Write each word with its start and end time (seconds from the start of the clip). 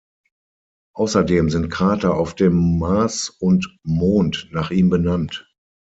Außerdem 0.95 1.51
sind 1.51 1.69
Krater 1.69 2.15
auf 2.17 2.33
dem 2.33 2.79
Mars 2.79 3.29
und 3.39 3.77
Mond 3.83 4.47
nach 4.51 4.71
ihm 4.71 4.89
benannt. 4.89 5.47